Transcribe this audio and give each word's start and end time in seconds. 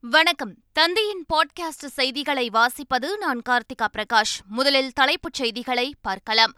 வணக்கம். 0.00 0.54
தந்தையின் 0.72 1.24
பாட்காஸ்ட் 1.32 1.86
செய்திகளை 1.86 2.50
வாசிப்பது 2.52 3.16
நான் 3.18 3.42
கார்த்திகா 3.48 3.86
பிரகாஷ். 3.98 4.46
முதலில் 4.48 4.92
தலைப்புச் 4.92 5.32
செய்திகளை 5.32 5.94
பார்க்கலாம். 6.02 6.52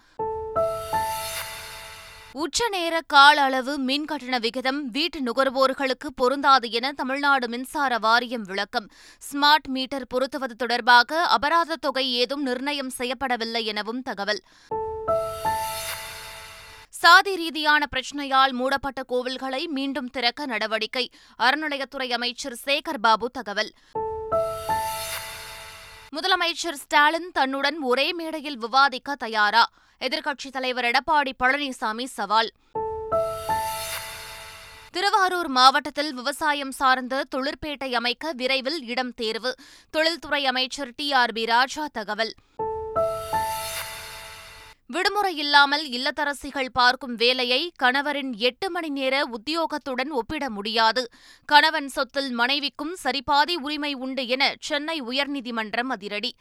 உச்ச 2.33 2.69
நேர 2.69 3.01
கால 3.07 3.43
அளவு 3.43 3.79
மின் 3.79 4.05
கட்டண 4.05 4.39
விகிதம் 4.39 4.91
வீட்டு 4.91 5.21
நுகர்வோர்களுக்கு 5.21 6.07
பொருந்தாது 6.15 6.71
என 6.71 6.93
தமிழ்நாடு 6.93 7.49
மின்சார 7.49 7.99
வாரியம் 7.99 8.43
விளக்கம். 8.43 8.91
ஸ்மார்ட் 9.33 9.69
மீட்டர் 9.69 10.07
பொருத்துவது 10.07 10.57
தொடர்பாக 10.57 11.23
அபராத 11.23 11.77
தொகை 11.77 12.13
ஏதும் 12.13 12.43
நிர்ணயம் 12.43 12.91
செய்யப்படவில்லை 12.99 13.65
எனவும் 13.65 14.03
தகவல். 14.03 14.43
சாதி 17.03 17.37
ரீதியான 17.37 17.87
பிரச்சினையால் 17.87 18.51
மூடப்பட்ட 18.51 19.03
கோவில்களை 19.09 19.67
மீண்டும் 19.67 20.11
திறக்க 20.11 20.47
நடவடிக்கை. 20.47 21.11
அறநிலையத்துறை 21.39 22.13
அமைச்சர் 22.13 22.59
சேகர் 22.65 22.99
பாபு 23.01 23.31
தகவல். 23.31 23.73
முதலமைச்சர் 26.17 26.73
ஸ்டாலின் 26.73 27.31
தன்னுடன் 27.33 27.81
ஒரே 27.81 28.13
மேடையில் 28.13 28.59
விவாதிக்க 28.59 29.15
தயாரா? 29.15 29.69
எதிர்க்கட்சித் 30.01 30.53
தலைவர் 30.53 30.85
எடப்பாடி 30.85 31.33
பழனிசாமி 31.45 32.05
சவால். 32.05 32.51
திருவாரூர் 34.91 35.49
மாவட்டத்தில் 35.49 36.15
விவசாயம் 36.15 36.71
சார்ந்த 36.71 37.25
தொழிற்பேட்டை 37.25 37.95
அமைக்க 37.95 38.33
விரைவில் 38.33 38.87
இடம் 38.87 39.15
தேர்வு. 39.15 39.55
தொழில்துறை 39.91 40.47
அமைச்சர் 40.47 40.93
டி 40.97 41.13
ஆர் 41.13 41.33
பி 41.33 41.45
ராஜா 41.45 41.89
தகவல். 41.93 42.35
விடுமுறை 44.93 45.37
இல்லாமல் 45.37 45.85
இல்லத்தரசிகள் 45.89 46.69
பார்க்கும் 46.73 47.15
வேலையை 47.15 47.73
கணவரின் 47.83 48.37
எட்டு 48.37 48.71
மணி 48.71 48.89
நேர 48.89 49.25
உத்தியோகத்துடன் 49.25 50.11
ஒப்பிட 50.11 50.51
முடியாது. 50.51 51.09
கணவன் 51.45 51.89
சொத்தில் 51.89 52.31
மனைவிக்கும் 52.31 52.97
சரிபாதி 53.05 53.55
உரிமை 53.63 53.95
உண்டு 53.95 54.27
என 54.27 54.55
சென்னை 54.61 55.03
உயர்நீதிமன்றம் 55.03 55.89
அதிரடி. 55.89 56.35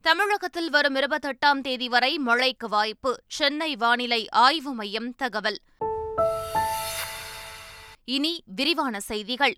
தமிழகத்தில் 0.00 0.70
வரும் 0.70 0.94
இருபத்தெட்டாம் 0.94 1.60
தேதி 1.60 1.88
வரை 1.88 2.18
மழைக்கு 2.18 2.68
வாய்ப்பு. 2.68 3.22
சென்னை 3.28 3.76
வானிலை 3.76 4.28
ஆய்வு 4.28 4.74
மையம் 4.74 5.14
தகவல். 5.14 5.60
இனி 8.04 8.42
விரிவான 8.46 9.00
செய்திகள். 9.00 9.56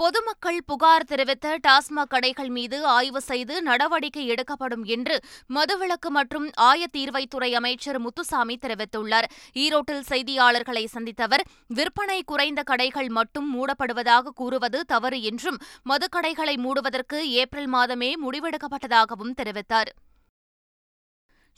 பொதுமக்கள் 0.00 0.58
புகார் 0.66 1.04
தெரிவித்த 1.04 1.58
டாஸ்மாக் 1.68 2.10
கடைகள் 2.14 2.48
மீது 2.48 2.78
ஆய்வு 2.86 3.20
செய்து 3.20 3.54
நடவடிக்கை 3.62 4.26
எடுக்கப்படும் 4.26 4.84
என்று 4.84 5.16
மதுவிலக்கு 5.54 6.08
மற்றும் 6.08 6.46
ஆயத்தீர்வைத்துறை 6.60 7.50
அமைச்சர் 7.52 7.98
முத்துசாமி 7.98 8.58
தெரிவித்துள்ளார். 8.66 9.28
ஈரோட்டில் 9.54 10.04
செய்தியாளர்களை 10.10 10.84
சந்தித்த 10.84 11.22
அவர் 11.22 11.44
விற்பனை 11.68 12.22
குறைந்த 12.24 12.62
கடைகள் 12.62 13.08
மட்டும் 13.08 13.48
மூடப்படுவதாக 13.54 14.34
கூறுவது 14.34 14.80
தவறு 14.84 15.22
என்றும் 15.22 15.58
மதுக்கடைகளை 15.92 16.56
மூடுவதற்கு 16.56 17.20
ஏப்ரல் 17.42 17.70
மாதமே 17.72 18.12
முடிவெடுக்கப்பட்டதாகவும் 18.26 19.36
தெரிவித்தார். 19.42 19.92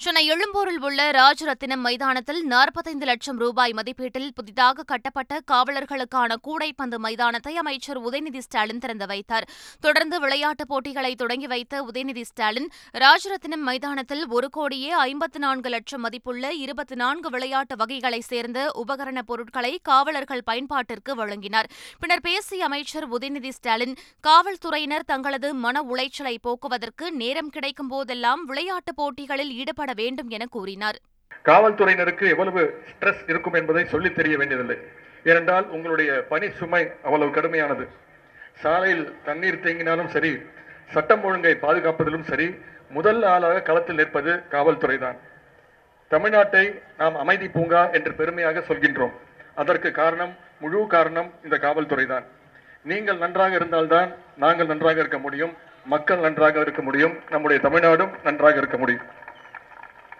சென்னை 0.00 0.30
எழும்பூரில் 0.30 0.82
உள்ள 0.82 1.10
ராஜரத்தினம் 1.10 1.82
மைதானத்தில் 1.84 2.42
நாற்பத்தைந்து 2.42 3.06
லட்சம் 3.06 3.38
ரூபாய் 3.38 3.72
மதிப்பீட்டில் 3.72 4.28
புதிதாக 4.34 4.82
கட்டப்பட்ட 4.82 5.41
காவலர்களுக்கான 5.52 6.34
கூடைப்பந்து 6.48 6.98
மைதானத்தை 6.98 7.56
அமைச்சர் 7.56 8.00
உதயநிதி 8.00 8.38
ஸ்டாலின் 8.38 8.78
திறந்து 8.78 9.06
வைத்தார். 9.06 9.46
தொடர்ந்து 9.80 10.20
விளையாட்டுப் 10.20 10.69
போட்டிகளை 10.69 11.14
தொடங்கி 11.14 11.46
வைத்த 11.46 11.82
உதயநிதி 11.82 12.20
ஸ்டாலின் 12.20 12.69
ராஜரத்தினம் 12.94 13.64
மைதானத்தில் 13.70 14.28
ஒரு 14.28 14.50
கோடியே 14.50 14.91
ஐம்பத்து 14.91 15.38
நான்கு 15.38 15.69
லட்சம் 15.69 16.00
மதிப்புள்ள 16.00 16.52
இருபத்தி 16.52 16.94
நான்கு 16.94 17.30
விளையாட்டு 17.30 17.76
வகைகளைச் 17.76 18.28
சேர்ந்த 18.28 18.70
உபகரணப் 18.74 19.28
பொருட்களை 19.32 19.78
காவலர்கள் 19.82 20.46
பயன்பாட்டிற்கு 20.50 21.14
வழங்கினார். 21.14 21.70
பின்னர் 22.00 22.20
பேசிய 22.20 22.64
அமைச்சர் 22.64 23.08
உதயநிதி 23.10 23.48
ஸ்டாலின் 23.48 23.96
காவல்துறையினர் 24.20 25.04
தங்களது 25.04 25.54
மன 25.54 25.82
உளைச்சலை 25.82 26.36
போக்குவதற்கு 26.42 27.12
நேரம் 27.12 27.50
கிடைக்கும் 27.50 27.88
போதெல்லாம் 27.88 28.44
விளையாட்டுப் 28.44 28.97
போட்டிகளில் 28.97 29.50
ஈடுபட 29.53 29.87
செயல்பட 29.88 30.03
வேண்டும் 30.03 30.31
என 30.37 30.44
கூறினார். 30.56 30.99
காவல்துறையினருக்கு 31.49 32.25
எவ்வளவு 32.34 32.62
ஸ்ட்ரெஸ் 32.91 33.22
இருக்கும் 33.32 33.56
என்பதை 33.60 33.82
சொல்லி 33.93 34.10
தெரிய 34.19 34.34
வேண்டியதில்லை. 34.41 34.78
ஏனென்றால் 35.31 35.66
உங்களுடைய 35.76 36.10
பணி 36.32 36.47
சுமை 36.59 36.82
அவ்வளவு 37.06 37.31
கடுமையானது. 37.37 37.84
சாலையில் 38.62 39.04
தண்ணீர் 39.26 39.62
தேங்கினாலும் 39.65 40.10
சரி 40.15 40.32
சட்டம் 40.94 41.25
ஒழுங்கை 41.28 41.54
பாதுகாப்பதிலும் 41.65 42.26
சரி 42.31 42.49
முதல் 42.97 43.22
ஆளாக 43.32 43.62
களத்தில் 43.69 43.99
நிற்பது 44.00 44.32
காவல்துறை 44.54 44.97
தான் 45.04 45.19
தமிழ்நாட்டை 46.10 46.65
நாம் 47.00 47.16
அமைதி 47.22 47.49
பூங்கா 47.56 47.82
என்று 47.97 48.12
பெருமையாக 48.20 48.62
சொல்கின்றோம். 48.69 49.15
அதற்கு 49.62 49.91
காரணம் 50.00 50.34
முழு 50.62 50.81
காரணம் 50.94 51.31
இந்த 51.47 51.56
காவல்துறை 51.65 52.06
தான் 52.12 52.26
நீங்கள் 52.91 53.22
நன்றாக 53.25 53.55
இருந்தால்தான் 53.60 54.10
நாங்கள் 54.44 54.70
நன்றாக 54.72 54.99
இருக்க 55.05 55.20
முடியும் 55.26 55.55
மக்கள் 55.93 56.25
நன்றாக 56.26 56.60
இருக்க 56.66 56.82
முடியும் 56.88 57.15
நம்முடைய 57.32 57.59
தமிழ்நாடும் 57.66 58.12
நன்றாக 58.26 58.56
இருக்க 58.62 58.78
முடியும். 58.82 59.06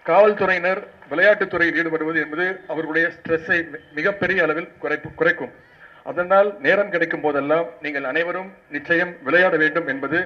காவல்துறையினர் 0.09 0.81
விளையாட்டுத்துறையில் 1.11 1.79
ஈடுபடுவது 1.81 2.19
என்பது 2.25 2.45
அவர்களுடைய 2.73 3.07
ஸ்ட்ரெஸ்ஸை 3.17 3.59
மிகப்பெரிய 3.99 4.45
அளவில் 4.47 4.71
குறைக்கும். 5.19 5.53
அதனால் 6.11 6.49
நேரம் 6.67 6.93
கிடைக்கும் 6.95 7.25
போதெல்லாம் 7.25 7.67
நீங்கள் 7.85 8.07
அனைவரும் 8.13 8.51
நிச்சயம் 8.77 9.13
விளையாட 9.27 9.55
வேண்டும் 9.63 9.89
என்பது 9.95 10.19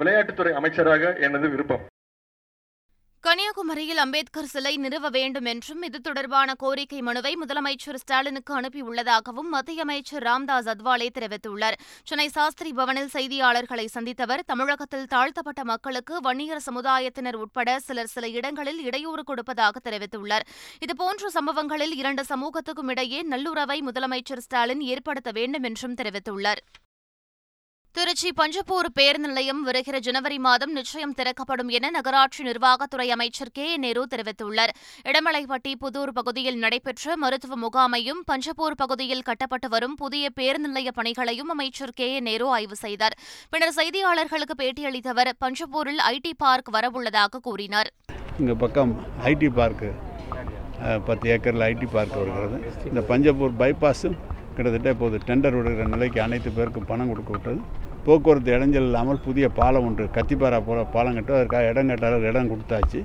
விளையாட்டுத்துறை 0.00 0.52
அமைச்சராக 0.60 1.12
எனது 1.26 1.46
விருப்பம். 1.54 1.84
கன்னியாகுமரியில் 3.24 4.00
அம்பேத்கர் 4.02 4.48
சிலை 4.50 4.76
நிறுவ 4.76 5.08
வேண்டும் 5.08 5.44
என்றும் 5.44 5.82
இது 5.82 6.00
தொடர்பான 6.00 6.54
கோரிக்கை 6.54 7.00
மனுவை 7.00 7.32
முதலமைச்சர் 7.40 7.94
ஸ்டாலினுக்கு 7.94 8.52
அனுப்பியுள்ளதாகவும் 8.60 9.48
மத்திய 9.50 9.82
அமைச்சர் 9.82 10.22
ராம்தாஸ் 10.22 10.68
அத்வாலே 10.72 11.08
தெரிவித்துள்ளார். 11.18 11.76
சென்னை 12.04 12.28
சாஸ்திரி 12.28 12.72
பவனில் 12.72 13.12
செய்தியாளர்களை 13.12 13.86
சந்தித்தவர் 13.94 14.46
தமிழகத்தில் 14.46 15.06
தாழ்த்தப்பட்ட 15.06 15.64
மக்களுக்கு 15.64 16.20
வன்னியர் 16.20 16.64
சமுதாயத்தினர் 16.66 17.34
உட்பட 17.34 17.78
சிலர் 17.78 18.12
சில 18.14 18.28
இடங்களில் 18.28 18.82
இடையூறு 18.82 19.24
கொடுப்பதாக 19.24 19.90
தெரிவித்துள்ளார். 19.90 20.46
இதுபோன்ற 20.80 21.30
சம்பவங்களில் 21.30 21.94
இரண்டு 21.94 22.24
சமூகத்துக்கும் 22.24 22.88
இடையே 22.88 23.22
நல்லுறவை 23.22 23.80
முதலமைச்சர் 23.80 24.46
ஸ்டாலின் 24.48 24.80
ஏற்படுத்த 24.80 25.30
வேண்டும் 25.30 25.62
என்றும் 25.62 25.94
தெரிவித்துள்ளார். 25.94 26.62
திருச்சி 27.98 28.30
பஞ்சப்பூர் 28.38 28.88
பேருந்து 28.96 29.28
நிலையம் 29.30 29.62
வருகிற 29.68 29.96
ஜனவரி 30.06 30.36
மாதம் 30.44 30.72
நிச்சயம் 30.76 31.14
திறக்கப்படும் 31.18 31.70
என 31.76 31.88
நகராட்சி 31.96 32.42
நிர்வாகத்துறை 32.48 33.06
அமைச்சர் 33.14 33.50
கே 33.56 33.64
நேரு 33.84 34.02
தெரிவித்துள்ளார். 34.12 34.72
இடமலைப்பட்டி 35.10 35.72
புதூர் 35.82 36.12
பகுதியில் 36.18 36.58
நடைபெற்ற 36.64 37.16
மருத்துவ 37.22 37.56
முகாமையும் 37.64 38.20
பஞ்சப்பூர் 38.30 38.76
பகுதியில் 38.82 39.24
கட்டப்பட்டு 39.28 39.70
வரும் 39.74 39.96
புதிய 40.02 40.30
பேருந்து 40.38 40.70
நிலைய 40.70 40.92
பணிகளையும் 40.98 41.50
அமைச்சர் 41.56 41.94
கே 42.00 42.08
நேரு 42.28 42.46
ஆய்வு 42.56 42.78
செய்தார். 42.84 43.18
பின்னர் 43.50 43.76
செய்தியாளர்களுக்கு 43.80 44.58
பேட்டியளித்த 44.62 45.12
அவர் 45.16 45.32
பஞ்சப்பூரில் 45.44 46.00
ஐடி 46.14 46.34
பார்க் 46.44 46.72
வரவுள்ளதாக 46.78 47.42
கூறினார். 47.48 47.92
இங்கே 48.40 48.56
பக்கம் 48.64 48.94
ஐடி 49.32 49.50
பார்க்கு 49.60 49.90
பத்து 51.10 51.26
ஏக்கரில் 51.34 51.68
ஐடி 51.72 51.90
பார்க் 51.98 52.18
வருகிறது. 52.22 52.58
இந்த 52.92 53.02
பஞ்சப்பூர் 53.12 53.60
பைபாஸும் 53.62 54.18
கிட்டத்தட்ட 54.54 54.92
இப்போது 54.94 55.16
டெண்டர் 55.26 55.56
விடுகிற 55.56 55.84
நிலைக்கு 55.92 56.18
அனைத்து 56.24 56.50
பேருக்கும் 56.54 56.88
பணம் 56.88 57.10
கொடுக்க 57.10 57.30
விட்டது. 57.34 57.60
போக்குவரத்து 58.08 58.54
இடைஞ்சல் 58.56 58.88
இல்லாமல் 58.90 59.24
புதிய 59.26 59.46
பாலம் 59.60 59.86
ஒன்று 59.88 60.04
கத்திப்பாரா 60.18 60.60
போகிற 60.68 60.84
பாலம் 60.94 61.16
கட்டு 61.18 61.36
அதற்காக 61.38 61.70
இடம் 61.72 61.90
கேட்டாலும் 61.92 62.28
இடம் 62.30 62.52
கொடுத்தாச்சு. 62.52 63.00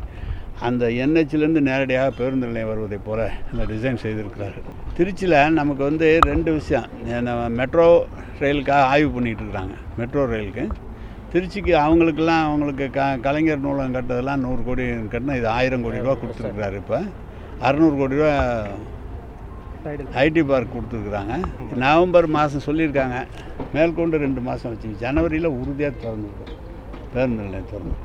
அந்த 0.68 0.84
என்ஹெச்லேருந்து 1.04 1.62
நேரடியாக 1.68 2.10
பேருந்து 2.18 2.50
நிலையம் 2.50 2.70
வருவதை 2.72 2.98
போல் 3.08 3.24
அந்த 3.52 3.64
டிசைன் 3.72 4.02
செய்திருக்கிறார்கள். 4.04 4.66
திருச்சியில் 4.98 5.38
நமக்கு 5.60 5.84
வந்து 5.90 6.08
ரெண்டு 6.32 6.50
விஷயம். 6.60 6.88
மெட்ரோ 7.60 7.88
ரயிலுக்காக 8.44 8.90
ஆய்வு 8.94 9.10
பண்ணிகிட்டு 9.16 9.44
இருக்கிறாங்க 9.44 9.76
மெட்ரோ 10.00 10.24
ரயிலுக்கு. 10.34 10.66
திருச்சிக்கு 11.34 11.74
அவங்களுக்கெல்லாம் 11.84 12.46
அவங்களுக்கு 12.48 12.86
க 12.98 13.04
கலைஞர் 13.28 13.64
நூலகம் 13.66 13.96
கட்டதெல்லாம் 13.98 14.44
நூறு 14.46 14.62
கோடி 14.68 14.84
கட்டினா 15.14 15.38
இது 15.40 15.48
ஆயிரம் 15.58 15.86
கோடி 15.86 16.04
ரூபா 16.06 16.16
கொடுத்துருக்குறாரு 16.24 16.78
இப்போ. 16.82 17.00
அறநூறு 17.68 17.96
கோடி 18.02 18.20
ரூபா 18.20 18.34
ஐடி 20.24 20.42
பார்க் 20.50 20.76
கொடுத்துருக்குறாங்க. 20.76 21.34
நவம்பர் 21.84 22.28
மாதம் 22.36 22.66
சொல்லியிருக்காங்க. 22.68 23.18
மேற்கொண்டு 23.74 24.18
ரெண்டு 24.18 24.42
மாதம் 24.42 24.72
வச்சுங்க 24.72 25.04
ஜனவரியில் 25.06 25.56
உறுதியாக 25.60 25.96
திறந்துருக்கோம். 26.04 26.62
பேருந்து 27.14 27.44
நிலையம் 27.44 27.72
திறந்து. 27.72 27.96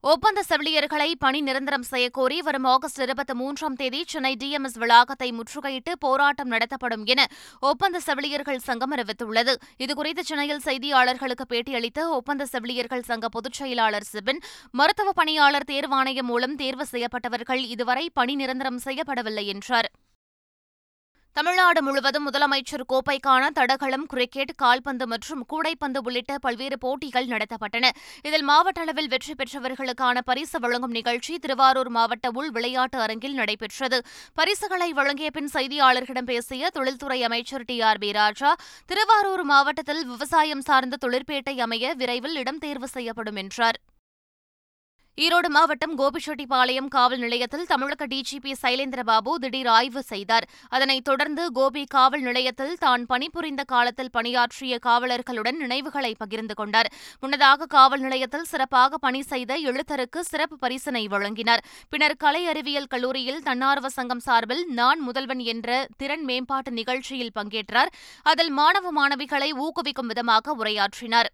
ஒப்பந்த 0.00 0.40
செவிலியர்களை 0.48 1.06
பணி 1.18 1.40
நிரந்தரம் 1.40 1.86
செய்யக்கோரி 1.90 2.36
வரும் 2.38 2.64
ஆகஸ்ட் 2.64 3.00
இருபத்தி 3.00 3.34
மூன்றாம் 3.34 3.74
தேதி 3.74 4.00
சென்னை 4.06 4.36
டிஎம்எஸ் 4.42 4.78
வளாகத்தை 4.82 5.28
முற்றுகையிட்டு 5.38 5.92
போராட்டம் 5.98 6.48
நடத்தப்படும் 6.48 7.04
என 7.04 7.26
ஒப்பந்த 7.70 8.00
செவிலியர்கள் 8.00 8.64
சங்கம் 8.68 8.94
அறிவித்துள்ளது. 8.96 9.54
இதுகுறித்து 9.84 10.24
சென்னையில் 10.30 10.64
செய்தியாளர்களுக்கு 10.64 11.46
பேட்டியளித்த 11.48 12.08
ஒப்பந்த 12.18 12.46
செவிலியர்கள் 12.46 13.08
சங்க 13.10 13.28
பொதுச் 13.28 13.58
செயலாளர் 13.60 14.08
சிபின் 14.12 14.42
மருத்துவ 14.70 15.12
பணியாளர் 15.12 15.68
தேர்வாணையம் 15.70 16.30
மூலம் 16.32 16.56
தேர்வு 16.56 16.86
செய்யப்பட்டவர்கள் 16.86 17.64
இதுவரை 17.74 18.10
பணி 18.14 18.34
நிரந்தரம் 18.34 18.80
செய்யப்படவில்லை 18.84 19.46
என்றார். 19.54 19.90
தமிழ்நாடு 21.38 21.82
முழுவதும் 21.82 22.30
முதலமைச்சர் 22.30 22.82
கோப்பைக்கான 22.92 23.50
தடகளம் 23.50 24.06
கிரிக்கெட் 24.06 24.52
கால்பந்து 24.56 25.06
மற்றும் 25.06 25.46
கூடைப்பந்து 25.52 25.98
உள்ளிட்ட 26.02 26.38
பல்வேறு 26.38 26.78
போட்டிகள் 26.78 27.26
நடத்தப்பட்டன. 27.26 27.90
இதில் 28.22 28.42
மாவட்ட 28.42 28.80
அளவில் 28.80 29.08
வெற்றி 29.08 29.34
பெற்றவர்களுக்கான 29.34 30.20
பரிசு 30.20 30.58
வழங்கும் 30.58 30.90
நிகழ்ச்சி 30.90 31.38
திருவாரூர் 31.38 31.88
மாவட்ட 31.88 32.30
உள் 32.30 32.50
விளையாட்டு 32.50 32.98
அரங்கில் 32.98 33.34
நடைபெற்றது. 33.34 34.04
பரிசுகளை 34.34 34.92
வழங்கிய 34.92 35.30
பின் 35.30 35.50
செய்தியாளர்களிடம் 35.54 36.30
பேசிய 36.32 36.70
தொழில்துறை 36.70 37.22
அமைச்சர் 37.22 37.64
T. 37.64 37.80
R. 37.80 37.98
B 37.98 38.12
Raja 38.12 38.56
Thiruvarur 38.86 39.44
மாவட்டத்தில் 39.44 40.06
விவசாயம் 40.06 40.60
சார்ந்த 40.60 40.96
தொழிற்பேட்டை 40.96 41.60
அமைய 41.60 41.94
விரைவில் 41.94 42.36
இடம் 42.36 42.58
தேர்வு 42.58 42.88
செய்யப்படும் 42.88 43.36
என்றார். 43.36 43.78
ஈரோடு 45.24 45.48
மாவட்டம் 45.48 45.94
கோபிச்செட்டிப்பாளையம் 45.98 46.88
காவல் 46.88 47.18
நிலையத்தில் 47.18 47.64
தமிழக 47.66 48.06
டிஜிபி 48.06 48.52
சைலேந்திரபாபு 48.62 49.32
திடீர் 49.34 49.66
ஆய்வு 49.66 50.02
செய்தார். 50.02 50.44
அதனைத் 50.68 51.04
தொடர்ந்து 51.04 51.52
கோபி 51.52 51.84
காவல் 51.84 52.20
நிலையத்தில் 52.20 52.76
தான் 52.78 53.06
பணிபுரிந்த 53.06 53.62
காலத்தில் 53.62 54.10
பணியாற்றிய 54.10 54.78
காவலர்களுடன் 54.86 55.58
நினைவுகளை 55.58 56.14
பகிர்ந்து 56.18 56.54
கொண்டார். 56.54 56.90
முன்னதாக 57.20 57.66
காவல் 57.66 58.00
நிலையத்தில் 58.00 58.44
சிறப்பாக 58.44 58.98
பணி 58.98 59.22
செய்த 59.22 59.58
எழுத்தருக்கு 59.58 60.20
சிறப்பு 60.20 60.58
பரிசினை 60.62 61.04
வழங்கினார். 61.08 61.64
பின்னர் 61.88 62.16
கலை 62.16 62.46
அறிவியல் 62.46 62.90
கல்லூரியில் 62.94 63.42
தன்னார்வ 63.42 63.88
சங்கம் 63.88 64.24
சார்பில் 64.28 64.64
நான் 64.66 65.00
முதல்வன் 65.00 65.38
என்ற 65.38 65.86
திறன் 65.96 66.24
மேம்பாட்டு 66.24 66.70
நிகழ்ச்சியில் 66.70 67.34
பங்கேற்றார். 67.34 67.92
அதில் 68.22 68.50
மாணவ 68.50 68.94
மாணவிகளை 69.00 69.50
ஊக்குவிக்கும் 69.64 70.06
விதமாக 70.06 70.54
உரையாற்றினார். 70.54 71.30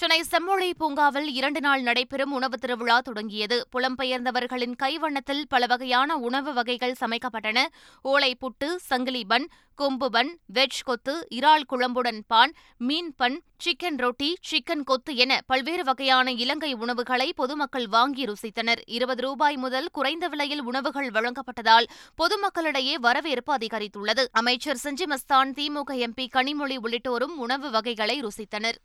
சென்னை 0.00 0.22
செம்மொழி 0.22 0.74
பூங்காவில் 0.74 1.32
இரண்டு 1.32 1.60
நாள் 1.60 1.82
நடைபெறும் 1.82 2.32
உணவு 2.32 2.58
திருவிழா 2.58 3.00
தொடங்கியது. 3.00 3.68
புலம்பெயர்ந்தவர்களின் 3.72 4.74
கைவண்ணத்தில் 4.82 5.42
பல 5.48 5.66
வகையான 5.66 6.16
உணவு 6.16 6.52
வகைகள் 6.52 6.94
சமைக்கப்பட்டன. 7.00 7.66
ஓலை 8.02 8.36
புட்டு 8.40 8.68
சங்கிலி 8.76 9.24
பன் 9.24 9.48
கொம்பு 9.74 10.10
பன் 10.10 10.38
வெஜ் 10.54 10.80
கொத்து 10.84 11.26
இறால் 11.34 11.66
குழம்புடன் 11.68 12.20
பான் 12.26 12.52
மீன் 12.78 13.14
பன் 13.16 13.42
சிக்கன் 13.64 13.96
ரொட்டி 13.96 14.36
சிக்கன் 14.50 14.84
கொத்து 14.84 15.16
என 15.16 15.40
பல்வேறு 15.46 15.84
வகையான 15.84 16.32
இலங்கை 16.32 16.72
உணவுகளை 16.72 17.32
பொதுமக்கள் 17.32 17.88
வாங்கி 17.88 18.24
ருசித்தனர். 18.24 18.80
இருபது 18.86 19.22
ரூபாய் 19.22 19.56
முதல் 19.56 19.88
குறைந்த 19.92 20.28
விலையில் 20.28 20.62
உணவுகள் 20.62 21.10
வழங்கப்பட்டதால் 21.10 21.88
பொதுமக்களிடையே 22.22 22.94
வரவேற்பு 22.94 23.54
அதிகரித்துள்ளது. 23.54 24.24
அமைச்சர் 24.32 24.80
செஞ்சி 24.82 25.04
மஸ்தான் 25.04 25.52
திமுக 25.58 26.06
எம்பி 26.06 26.26
கனிமொழி 26.32 26.78
உள்ளிட்டோரும் 26.84 27.36
உணவு 27.36 27.70
வகைகளை 27.70 28.22
ருசித்தனர். 28.22 28.80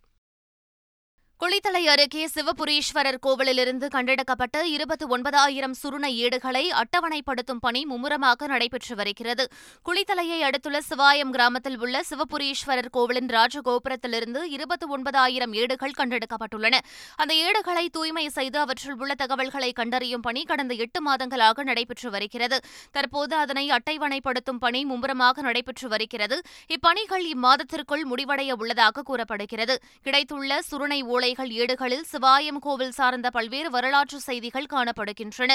குளித்தலை 1.41 1.81
அருகே 1.91 2.21
சிவபுரீஸ்வரர் 2.33 3.17
கோவிலிலிருந்து 3.25 3.87
கண்டெடுக்கப்பட்ட 3.95 4.57
இருபத்தி 4.65 5.05
ஒன்பதாயிரம் 5.05 5.73
சுருண 5.73 6.05
ஏடுகளை 6.25 6.61
அட்டவணைப்படுத்தும் 6.81 7.59
பணி 7.59 7.81
மும்முரமாக 7.85 8.47
நடைபெற்று 8.47 8.95
வருகிறது. 8.95 9.43
குளித்தலையை 9.85 10.37
அடுத்துள்ள 10.39 10.79
சிவாயம் 10.89 11.31
கிராமத்தில் 11.31 11.75
உள்ள 11.77 12.03
சிவபுரீஸ்வரர் 12.09 12.87
கோவிலின் 12.91 13.27
ராஜகோபுரத்திலிருந்து 13.27 14.43
இருபத்தி 14.55 14.87
ஒன்பதாயிரம் 14.87 15.53
ஏடுகள் 15.53 15.95
கண்டெடுக்கப்பட்டுள்ளன. 15.97 16.79
அந்த 17.15 17.33
ஏடுகளை 17.33 17.89
தூய்மை 17.89 18.29
செய்து 18.29 18.59
அவற்றில் 18.59 18.97
உள்ள 18.97 19.13
தகவல்களை 19.15 19.71
கண்டறியும் 19.71 20.21
பணி 20.21 20.43
கடந்த 20.43 20.73
எட்டு 20.73 21.01
மாதங்களாக 21.09 21.63
நடைபெற்று 21.63 22.09
வருகிறது. 22.09 22.59
தற்போது 22.91 23.35
அதனை 23.35 23.65
அட்டைவணைப்படுத்தும் 23.79 24.63
பணி 24.65 24.85
மும்முரமாக 24.85 25.41
நடைபெற்று 25.41 25.89
வருகிறது. 25.89 26.39
இப்பணிகள் 26.77 27.27
இம்மாதத்திற்குள் 27.35 28.07
முடிவடைய 28.13 28.51
உள்ளதாக 28.61 29.05
கூறப்படுகிறது. 29.11 29.77
கிடைத்துள்ள 30.01 30.59
சுருணை 30.71 31.01
ஓலை 31.01 31.24
ஓலைகள் 31.25 31.51
ஏடுகளில் 31.61 32.03
சிவாயம் 32.11 32.59
கோவில் 32.65 32.95
சார்ந்த 32.97 33.27
பல்வேறு 33.35 33.69
வரலாற்று 33.69 34.17
செய்திகள் 34.25 34.71
காணப்படுகின்றன. 34.73 35.51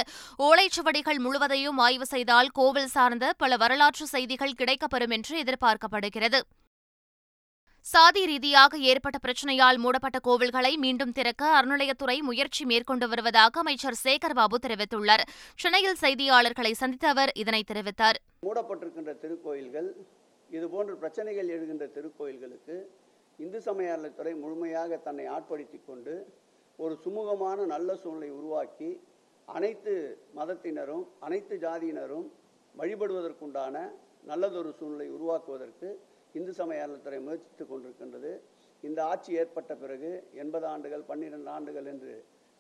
ஓலைச்சுவடிகள் 0.47 1.19
முழுவதையும் 1.25 1.79
ஆய்வு 1.79 2.07
செய்தால் 2.07 2.49
கோவில் 2.59 2.89
சார்ந்த 2.95 3.35
பல 3.43 3.57
வரலாற்று 3.57 4.07
செய்திகள் 4.07 4.57
கிடைக்கப்பெறும் 4.61 5.15
என்று 5.17 5.35
எதிர்பார்க்கப்படுகிறது. 5.43 6.41
சாதி 7.87 8.23
ரீதியாக 8.27 8.79
ஏற்பட்ட 8.93 9.19
பிரச்சினையால் 9.19 9.79
மூடப்பட்ட 9.79 10.19
கோவில்களை 10.29 10.73
மீண்டும் 10.85 11.13
திறக்க 11.13 11.43
அறநிலையத்துறை 11.59 12.19
முயற்சி 12.29 12.65
மேற்கொண்டு 12.65 13.09
வருவதாக 13.09 13.61
அமைச்சர் 13.61 14.01
சேகர்பாபு 14.05 14.59
தெரிவித்துள்ளார். 14.67 15.25
சென்னையில் 15.57 16.01
செய்தியாளர்களை 16.01 16.73
சந்தித்த 16.73 17.09
அவர் 17.09 17.33
இதனை 17.35 17.63
தெரிவித்தார். 17.73 18.19
மூடப்பட்டிருக்கின்ற 18.47 19.15
திருக்கோயில்கள் 19.25 19.91
இதுபோன்ற 20.51 20.95
பிரச்சனைகள் 20.95 21.49
எழுகின்ற 21.57 21.87
திருக்கோயில்களுக்கு 21.97 22.77
இந்து 23.43 23.59
சமய 23.67 23.93
அறநிலைத்துறை 23.93 24.33
முழுமையாக 24.43 24.97
தன்னை 25.07 25.25
ஆட்படுத்தி 25.37 25.79
கொண்டு 25.89 26.15
ஒரு 26.79 26.95
சுமூகமான 27.05 27.65
நல்ல 27.73 27.91
சூழ்நிலை 28.03 28.31
உருவாக்கி 28.41 28.91
அனைத்து 29.49 29.95
மதத்தினரும் 30.39 31.05
அனைத்து 31.27 31.55
ஜாதியினரும் 31.65 32.27
வழிபடுவதற்குண்டான 32.75 33.77
நல்லதொரு 34.31 34.71
சூழ்நிலை 34.79 35.09
உருவாக்குவதற்கு 35.17 35.89
இந்து 36.39 36.53
சமய 36.59 36.83
அறநிலைத்துறை 36.83 37.21
முயற்சித்து 37.27 37.65
கொண்டிருக்கின்றது. 37.67 38.33
இந்த 38.83 39.01
ஆட்சி 39.13 39.31
ஏற்பட்ட 39.41 39.73
பிறகு 39.83 40.11
எண்பது 40.43 40.67
ஆண்டுகள் 40.73 41.09
பன்னிரெண்டு 41.11 41.51
ஆண்டுகள் 41.57 41.89
என்று 41.93 42.15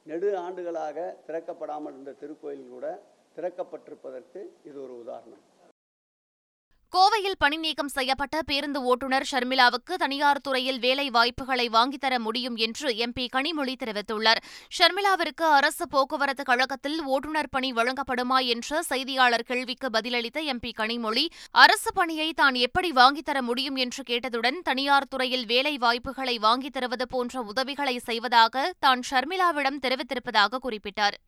நெடு 0.06 0.28
ஆண்டுகளாக 0.46 0.98
திறக்கப்படாமல் 1.26 1.94
இருந்த 1.96 2.14
திருக்கோயில் 2.22 2.72
கூட 2.74 2.86
திறக்கப்பட்டிருப்பதற்கு 3.36 4.40
இது 4.68 4.78
ஒரு 4.86 4.94
உதாரணம். 5.02 5.44
கோவையில் 6.96 7.36
பணி 7.38 7.56
நீக்கம் 7.56 7.88
செய்யப்பட்ட 7.88 8.42
பேருந்து 8.42 8.82
ஓட்டுநர் 8.82 9.26
ஷர்மிளாவுக்கு 9.32 9.94
தனியார் 9.96 10.40
துறையில் 10.40 10.78
வேலை 10.78 11.10
வாய்ப்புகளை 11.10 11.68
வாங்கித்தர 11.68 12.18
முடியும் 12.18 12.56
என்று 12.56 12.88
எம்பி 12.90 13.26
கனிமொழி 13.32 13.74
தெரிவித்துள்ளார். 13.84 14.40
ஷர்மிளாவிற்கு 14.78 15.42
அரசு 15.42 15.88
போக்குவரத்து 15.88 16.44
கழகத்தில் 16.44 17.04
ஓட்டுநர் 17.04 17.48
பணி 17.48 17.72
வழங்கப்படுமா 17.72 18.46
என்ற 18.46 18.82
செய்தியாளர் 18.82 19.42
கேள்விக்கு 19.42 19.88
பதிலளித்த 19.88 20.40
எம்பி 20.40 20.72
கனிமொழி 20.76 21.26
அரசு 21.50 21.92
பணியை 21.92 22.32
தான் 22.32 22.54
எப்படி 22.54 22.90
வாங்கித்தர 22.90 23.40
முடியும் 23.40 23.76
என்று 23.76 24.02
கேட்டதுடன் 24.06 24.58
தனியார் 24.62 25.08
துறையில் 25.08 25.46
வேலை 25.46 25.78
வாய்ப்புகளை 25.78 26.38
வாங்கித் 26.38 26.72
தருவது 26.72 27.08
போன்ற 27.08 27.40
உதவிகளை 27.40 27.98
செய்வதாக 27.98 28.74
தான் 28.78 29.02
ஷர்மிளாவிடம் 29.10 29.82
தெரிவித்திருப்பதாக 29.82 30.58
குறிப்பிட்டார். 30.62 31.18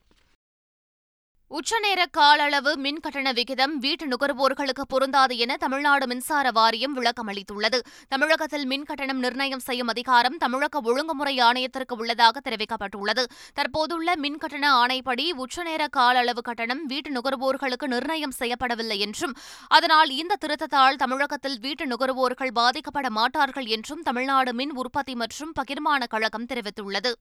உச்சநேர 1.56 2.02
கால 2.10 2.42
அளவு 2.42 2.70
மின் 2.76 3.00
கட்டண 3.00 3.32
விகிதம் 3.32 3.72
வீட்டு 3.78 4.04
நுகர்வோர்களுக்கு 4.06 4.84
பொருந்தாது 4.88 5.34
என 5.36 5.56
தமிழ்நாடு 5.56 6.06
மின்சார 6.06 6.50
வாரியம் 6.50 6.92
விளக்கம் 6.92 7.28
அளித்துள்ளது. 7.28 7.78
தமிழகத்தில் 8.08 8.64
மின் 8.66 8.82
கட்டணம் 8.82 9.18
நிர்ணயம் 9.18 9.62
செய்யும் 9.66 9.86
அதிகாரம் 9.86 10.36
தமிழக 10.36 10.80
ஒழுங்குமுறை 10.82 11.34
ஆணையத்திற்கு 11.38 11.96
உள்ளதாக 11.96 12.40
தெரிவிக்கப்பட்டுள்ளது. 12.40 13.24
தற்போதுள்ள 13.54 14.14
மின் 14.16 14.38
கட்டண 14.38 14.70
ஆணைப்படி 14.82 15.26
உச்சநேர 15.44 15.88
கால 15.88 16.18
அளவு 16.18 16.40
கட்டணம் 16.40 16.82
வீட்டு 16.86 17.12
நுகர்வோர்களுக்கு 17.12 17.88
நிர்ணயம் 17.94 18.36
செய்யப்படவில்லை 18.38 18.98
என்றும் 18.98 19.36
அதனால் 19.68 20.12
இந்த 20.22 20.38
திருத்தத்தால் 20.46 21.00
தமிழகத்தில் 21.04 21.60
வீட்டு 21.60 21.86
நுகர்வோர்கள் 21.86 22.56
பாதிக்கப்பட 22.60 23.10
மாட்டார்கள் 23.10 23.68
என்றும் 23.76 24.02
தமிழ்நாடு 24.02 24.52
மின் 24.52 24.74
உற்பத்தி 24.74 25.14
மற்றும் 25.14 25.52
பகிர்மான 25.60 26.02
கழகம் 26.06 26.48
தெரிவித்துள்ளது. 26.54 27.12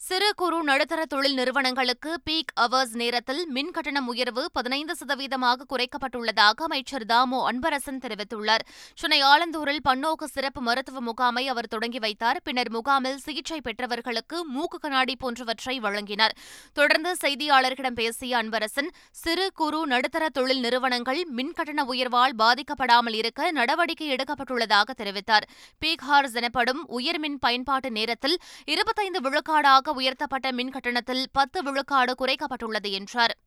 சிறு 0.00 0.26
குறு 0.40 0.58
நடுத்தர 0.62 1.04
தொழில் 1.04 1.34
நிறுவனங்களுக்கு 1.34 2.10
பீக் 2.26 2.52
அவர்ஸ் 2.64 2.92
நேரத்தில் 3.00 3.40
மின் 3.54 3.70
கட்டணம் 3.70 4.06
உயர்வு 4.06 4.42
பதினைந்து 4.52 4.94
சதவீதமாக 5.00 5.66
குறைக்கப்பட்டுள்ளதாக 5.72 6.62
அமைச்சர் 6.66 7.04
தாமோ 7.04 7.38
அன்பரசன் 7.50 7.98
தெரிவித்துள்ளார். 8.04 8.64
சென்னை 8.94 9.18
ஆலந்தூரில் 9.22 9.80
பன்னோக்கு 9.88 10.26
சிறப்பு 10.34 10.60
மருத்துவ 10.60 11.00
முகாமை 11.00 11.44
அவர் 11.48 11.68
தொடங்கி 11.68 12.00
வைத்தார். 12.04 12.38
பின்னர் 12.44 12.70
முகாமில் 12.70 13.18
சிகிச்சை 13.24 13.58
பெற்றவர்களுக்கு 13.60 14.44
மூக்கு 14.44 14.78
கண்ணாடி 14.78 15.16
போன்றவற்றை 15.16 15.76
வழங்கினார். 15.86 16.36
தொடர்ந்து 16.72 17.12
செய்தியாளர்களிடம் 17.24 17.98
பேசிய 18.00 18.38
அன்பரசன் 18.42 18.92
சிறு 19.22 19.48
குறு 19.54 19.82
நடுத்தர 19.86 20.28
தொழில் 20.28 20.60
நிறுவனங்கள் 20.60 21.24
மின் 21.40 21.52
கட்டண 21.52 21.86
உயர்வால் 21.94 22.38
பாதிக்கப்படாமல் 22.44 23.18
இருக்க 23.22 23.50
நடவடிக்கை 23.50 24.10
எடுக்கப்பட்டுள்ளதாக 24.16 24.98
தெரிவித்தார். 25.02 25.48
பீக் 25.82 26.06
ஹார்ஸ் 26.10 26.38
எனப்படும் 26.42 26.82
உயர்மின் 27.00 27.38
பயன்பாட்டு 27.46 27.90
நேரத்தில் 27.90 28.38
இருபத்தைந்து 28.64 29.22
விழுக்காடாக 29.28 29.86
உயர்த்தப்பட்ட 29.94 30.52
மின் 30.52 30.70
கட்டணத்தில் 30.70 31.26
பத்து 31.32 31.62
விழுக்காடு 31.62 32.14
குறைக்கப்பட்டுள்ளது 32.18 32.90
என்றார். 32.90 33.38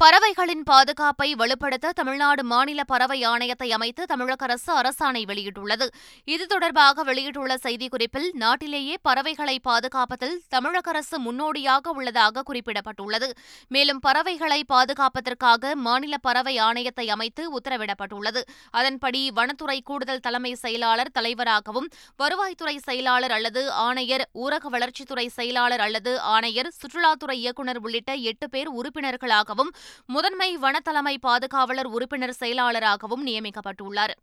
பறவைகளின் 0.00 0.62
பாதுகாப்பை 0.68 1.26
வலுப்படுத்த 1.40 1.92
தமிழ்நாடு 1.98 2.42
மாநில 2.44 2.80
பறவை 2.84 3.18
ஆணையத்தை 3.26 3.68
அமைத்து 3.76 4.02
தமிழக 4.04 4.44
அரசு 4.44 4.70
அரசாணை 4.80 5.22
வெளியிட்டுள்ளது. 5.30 5.86
இது 6.34 6.44
தொடர்பாக 6.46 7.02
வெளியிட்டுள்ள 7.02 7.54
செய்திக்குறிப்பில் 7.56 8.26
நாட்டிலேயே 8.42 8.94
பறவைகளை 9.02 9.54
பாதுகாப்பதில் 9.68 10.34
தமிழக 10.48 10.90
அரசு 10.90 11.18
முன்னோடியாக 11.18 11.92
உள்ளதாக 11.98 12.44
குறிப்பிடப்பட்டுள்ளது. 12.48 13.28
மேலும் 13.68 14.00
பறவைகளை 14.00 14.60
பாதுகாப்பதற்காக 14.72 15.74
மாநில 15.86 16.18
பறவை 16.18 16.54
ஆணையத்தை 16.58 17.06
அமைத்து 17.16 17.44
உத்தரவிடப்பட்டுள்ளது. 17.58 18.42
அதன்படி 18.70 19.22
வனத்துறை 19.30 19.78
கூடுதல் 19.82 20.24
தலைமை 20.26 20.52
செயலாளர் 20.64 21.12
தலைவராகவும் 21.12 21.88
வருவாய்த்துறை 22.22 22.76
செயலாளர் 22.88 23.36
அல்லது 23.38 23.64
ஆணையர் 23.86 24.26
ஊரக 24.44 24.64
வளர்ச்சித்துறை 24.76 25.26
செயலாளர் 25.38 25.86
அல்லது 25.86 26.14
ஆணையர் 26.34 26.72
சுற்றுலாத்துறை 26.80 27.38
இயக்குநர் 27.44 27.82
உள்ளிட்ட 27.86 28.12
எட்டு 28.32 28.48
பேர் 28.50 28.72
உறுப்பினர்களாகவும் 28.80 29.72
முதன்மை 30.06 30.58
வனத்தலைமை 30.58 31.18
பாதுகாவலர் 31.18 31.86
உறுப்பினர் 31.86 32.38
செயலாளராகவும் 32.40 33.26
நியமிக்கப்பட்டுள்ளார். 33.26 34.14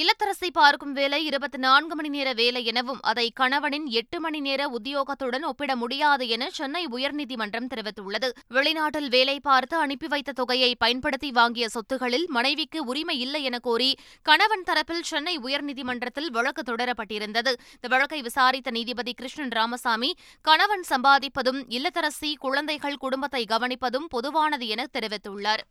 இல்லத்தரசி 0.00 0.48
பார்க்கும் 0.52 0.92
வேலை 0.92 1.24
இருபத்தி 1.24 1.58
நான்கு 1.58 1.94
மணி 1.94 2.08
நேர 2.08 2.32
வேலை 2.32 2.64
எனவும் 2.64 3.00
அதை 3.02 3.30
கணவனின் 3.30 3.86
எட்டு 3.86 4.20
மணி 4.20 4.40
நேர 4.40 4.68
உத்தியோகத்துடன் 4.68 5.42
ஒப்பிட 5.42 5.76
முடியாது 5.76 6.28
என 6.28 6.48
சென்னை 6.50 6.86
உயர்நீதிமன்றம் 6.86 7.68
தெரிவித்துள்ளது. 7.74 8.28
வெளிநாட்டில் 8.48 9.08
வேலை 9.08 9.40
பார்த்து 9.40 9.76
அனுப்பி 9.76 10.06
வைத்த 10.06 10.32
தொகையை 10.32 10.74
பயன்படுத்தி 10.78 11.30
வாங்கிய 11.30 11.68
சொத்துகளில் 11.68 12.26
மனைவிக்கு 12.26 12.84
உரிமை 12.84 13.18
இல்லை 13.18 13.42
என 13.42 13.58
கோரி 13.58 13.98
கணவன் 14.22 14.66
தரப்பில் 14.66 15.00
சென்னை 15.00 15.38
உயர்நீதிமன்றத்தில் 15.38 16.30
வழக்கு 16.30 16.62
தொடரப்பட்டிருந்தது. 16.72 17.54
இந்த 17.74 17.88
வழக்கை 17.88 18.22
விசாரித்த 18.22 18.70
நீதிபதி 18.70 19.14
கிருஷ்ணன் 19.14 19.50
ராமசாமி 19.50 20.16
கணவன் 20.40 20.84
சம்பாதிப்பதும் 20.88 21.62
இல்லத்தரசி 21.68 22.34
குழந்தைகள் 22.34 22.96
குடும்பத்தை 22.96 23.44
கவனிப்பதும் 23.48 24.10
பொதுவானது 24.10 24.66
என 24.66 24.86
தெரிவித்துள்ளார். 24.92 25.64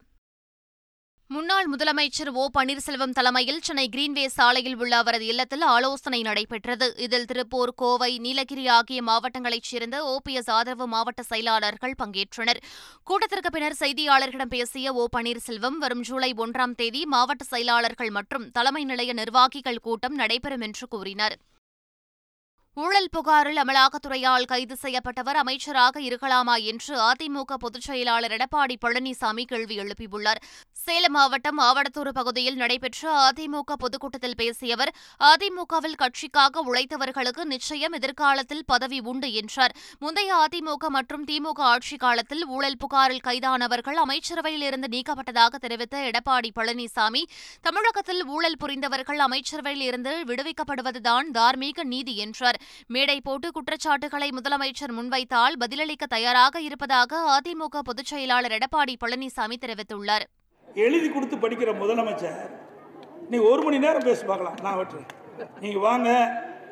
முன்னாள் 1.34 1.68
முதலமைச்சர் 1.70 2.30
ஓ. 2.34 2.50
பன்னீர்செல்வம் 2.58 3.13
தலைமையில் 3.13 3.62
சென்னை 3.62 3.90
கிரீன்வே 3.96 4.25
சாலையில் 4.25 4.75
உள்ள 4.75 4.98
அவரது 4.98 5.25
இல்லத்தில் 5.25 5.62
ஆலோசனை 5.62 6.22
நடைபெற்றது. 6.22 6.94
இதில் 6.98 7.25
திருப்பூர் 7.25 7.74
கோவை 7.75 8.18
நீலகிரி 8.18 8.68
ஆகிய 8.68 9.04
மாவட்டங்களைச் 9.04 9.70
சேர்ந்த 9.70 9.98
ஓபிஎஸ் 10.04 10.50
ஆதரவு 10.50 10.88
மாவட்ட 10.88 11.24
செயலாளர்கள் 11.24 11.96
பங்கேற்றனர். 12.04 12.60
கூட்டத்திற்கு 13.04 13.50
பின்னர் 13.50 13.80
செய்தியாளர்களிடம் 13.80 14.54
பேசிய 14.56 14.94
ஓ. 14.94 15.08
பன்னீர்செல்வம் 15.18 15.78
வரும் 15.78 16.02
ஜூலை 16.02 16.34
ஒன்றாம் 16.34 16.75
தேதி 16.75 17.06
மாவட்ட 17.06 17.44
செயலாளர்கள் 17.44 18.10
மற்றும் 18.10 18.52
தலைமை 18.52 18.84
நிலைய 18.84 19.13
நிர்வாகிகள் 19.13 19.80
கூட்டம் 19.80 20.16
நடைபெறும் 20.16 20.62
என்று 20.62 20.88
கூறினார். 20.88 21.38
ஊழல் 22.75 23.10
புகாரில் 23.12 23.58
அமலாக்கத்துறையால் 23.58 24.46
கைது 24.46 24.75
செய்யப்பட்டவர் 24.82 25.36
அமைச்சராக 25.36 26.00
இருக்கலாமா 26.01 26.63
என்று 26.63 27.12
அதிமுக 27.12 27.53
பொதுச் 27.53 27.82
செயலாளர் 27.82 28.32
எடப்பாடி 28.32 28.75
பழனிசாமி 28.86 29.44
கேள்வி 29.44 29.77
எழுப்பியுள்ளார். 29.77 30.39
சேலம் 30.72 31.12
மாவட்டம் 31.12 31.60
ஆவடத்தூர் 31.60 32.10
பகுதியில் 32.13 32.56
நடைபெற்ற 32.56 33.32
அதிமுக 33.32 33.74
பொதுக்கூட்டத்தில் 33.77 34.36
பேசிய 34.36 34.74
அவர் 34.74 34.94
அதிமுகவில் 35.20 35.96
கட்சிக்காக 35.96 36.63
உழைத்தவர்களுக்கு 36.65 37.44
நிச்சயம் 37.44 37.92
எதிர்காலத்தில் 37.92 38.65
பதவி 38.65 39.00
உண்டு 39.00 39.34
என்றார். 39.34 39.75
முந்தைய 40.00 40.48
அதிமுக 40.48 40.88
மற்றும் 40.88 41.25
திமுக 41.25 41.62
ஆட்சிக் 41.70 42.00
காலத்தில் 42.00 42.46
ஊழல் 42.46 42.77
புகாரில் 42.77 43.24
கைதானவர்கள் 43.24 43.96
அமைச்சரவையில் 43.96 44.62
இருந்து 44.62 44.88
நீக்கப்பட்டதாக 44.88 45.56
தெரிவித்த 45.56 46.12
எடப்பாடி 46.12 46.50
பழனிசாமி 46.56 47.24
தமிழகத்தில் 47.62 48.25
ஊழல் 48.25 48.58
புரிந்தவர்கள் 48.58 49.18
அமைச்சரவையில் 49.18 49.86
இருந்து 49.86 50.24
விடுவிக்கப்படுவதுதான் 50.25 51.32
தார்மீக 51.32 51.84
நீதி 51.84 52.18
என்றார். 52.18 52.62
மேடை 52.88 53.17
போட்டு 53.22 53.51
குற்றச்சாட்டுகளை 53.51 54.29
முதலமைச்சர் 54.38 54.93
முன்வைத்தால் 55.00 55.58
பதிலளிக்க 55.63 56.05
தயாராக 56.15 56.62
இருப்பதாக 56.62 57.22
அதிமுக 57.38 57.84
பொதுச் 57.89 58.12
செயலாளர் 58.13 58.55
எடப்பாடி 58.58 58.96
பழனிசாமி 59.03 59.58
தெரிவித்துள்ளார். 59.65 60.25
எழுதி 60.86 61.10
கொடுத்து 61.10 61.36
படிக்கிற 61.36 61.72
முதலமைச்சர் 61.84 62.50
நீ 63.29 63.38
ஒரு 63.51 63.62
மணி 63.63 63.77
நேரம் 63.86 64.08
பேசி 64.08 64.25
பார்க்கலாம் 64.25 64.58
நான் 64.63 64.79
வெட்டுறேன். 64.79 65.12
நீங்கள் 65.60 65.86
வாங்க 65.88 66.10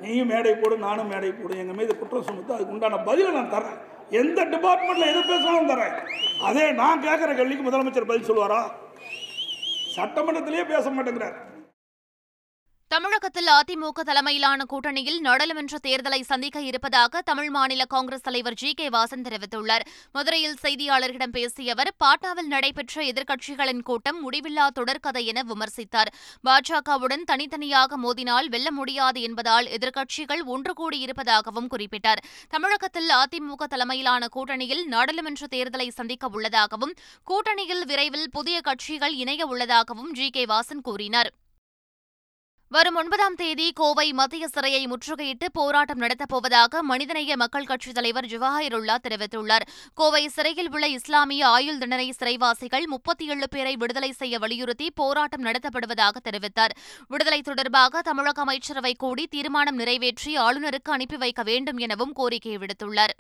நீயும் 0.02 0.30
மேடை 0.32 0.52
போடு 0.54 0.76
நானும் 0.78 1.10
மேடை 1.12 1.32
போடு 1.32 1.58
எங்கள் 1.58 1.78
மீது 1.80 1.98
குற்றம் 1.98 2.28
சுமத்து 2.28 2.56
அதுக்கு 2.56 2.74
உண்டான 2.76 2.98
பதிலை 3.10 3.32
நான் 3.32 3.52
தரேன் 3.56 3.80
எந்த 4.22 4.46
டிபார்ட்மெண்ட்டில் 4.54 5.10
எது 5.12 5.20
பேசணும் 5.32 5.70
தரேன் 5.72 5.96
அதே 6.48 6.66
நான் 6.80 7.04
கேட்குற 7.04 7.36
கேள்விக்கு 7.36 7.66
முதலமைச்சர் 7.68 8.10
பதில் 8.12 8.30
சொல்லுவாரா? 8.30 8.62
சட்டமன்றத்திலேயே 9.96 10.66
பேச 10.74 10.90
மாட்டேங்கிறார். 10.90 11.38
தமிழகத்தில் 12.92 13.50
அதிமுக 13.58 14.02
தலைமையிலான 14.08 14.62
கூட்டணியில் 14.72 15.20
நாடாளுமன்ற 15.26 15.76
தேர்தலை 15.84 16.22
சந்திக்க 16.22 16.62
இருப்பதாக 16.62 17.22
தமிழ் 17.22 17.50
மாநில 17.50 17.86
காங்கிரஸ் 17.86 18.26
தலைவர் 18.26 18.58
ஜி 18.62 18.74
கே 18.74 18.88
வாசன் 18.90 19.24
தெரிவித்துள்ளார். 19.28 19.84
மதுரையில் 20.12 20.58
செய்தியாளர்களிடம் 20.62 21.34
பேசிய 21.38 21.74
அவர் 21.76 21.92
பாட்னாவில் 22.04 22.50
நடைபெற்ற 22.54 23.04
எதிர்க்கட்சிகளின் 23.12 23.82
கூட்டம் 23.90 24.20
முடிவில்லா 24.24 24.66
தொடர்கதை 24.80 25.24
என 25.32 25.44
விமர்சித்தார். 25.52 26.12
பாஜகவுடன் 26.48 27.24
தனித்தனியாக 27.24 27.98
மோதினால் 27.98 28.50
வெல்ல 28.50 28.72
முடியாது 28.72 29.22
என்பதால் 29.22 29.70
எதிர்க்கட்சிகள் 29.78 30.44
ஒன்று 30.56 30.74
கூடியிருப்பதாகவும் 30.82 31.70
குறிப்பிட்டார். 31.76 32.24
தமிழகத்தில் 32.50 33.10
அதிமுக 33.22 33.70
தலைமையிலான 33.76 34.30
கூட்டணியில் 34.36 34.84
நாடாளுமன்ற 34.96 35.48
தேர்தலை 35.52 35.88
சந்திக்க 36.00 36.28
உள்ளதாகவும் 36.28 36.94
கூட்டணியில் 37.32 37.86
விரைவில் 37.86 38.28
புதிய 38.30 38.60
கட்சிகள் 38.62 39.16
இணைய 39.24 39.46
உள்ளதாகவும் 39.46 40.12
ஜி 40.12 40.30
கே 40.30 40.46
வாசன் 40.46 40.84
கூறினார். 40.84 41.32
வரும் 42.74 42.96
ஒன்பதாம் 42.96 43.36
தேதி 43.36 43.72
கோவை 43.72 44.14
மத்திய 44.14 44.48
சிறையை 44.48 44.88
முற்றுகையிட்டு 44.88 45.46
போராட்டம் 45.52 46.02
நடத்தப்போவதாக 46.02 46.80
மனிதநேய 46.82 47.36
மக்கள் 47.36 47.66
கட்சித் 47.66 47.94
தலைவர் 47.94 48.26
ஜவஹருல்லா 48.26 48.96
தெரிவித்துள்ளார். 49.08 49.66
கோவை 49.94 50.28
சிறையில் 50.28 50.72
உள்ள 50.72 50.88
இஸ்லாமிய 50.88 51.48
ஆயுள் 51.48 51.78
தண்டனை 51.78 52.14
சிறைவாசிகள் 52.20 52.86
முப்பத்தி 52.86 53.28
ஏழு 53.28 53.50
பேரை 53.50 53.76
விடுதலை 53.76 54.12
செய்ய 54.12 54.40
வலியுறுத்தி 54.40 54.92
போராட்டம் 54.92 55.44
நடத்தப்படுவதாக 55.44 56.24
தெரிவித்தார். 56.30 56.76
விடுதலை 57.08 57.42
தொடர்பாக 57.42 58.02
தமிழக 58.02 58.42
அமைச்சரவை 58.42 58.94
கூடி 58.94 59.28
தீர்மானம் 59.28 59.76
நிறைவேற்றி 59.76 60.38
ஆளுநருக்கு 60.38 60.92
அனுப்பி 60.92 61.18
வைக்க 61.18 61.44
வேண்டும் 61.44 61.78
எனவும் 61.78 62.14
கோரிக்கை 62.14 62.58
விடுத்துள்ளார். 62.58 63.16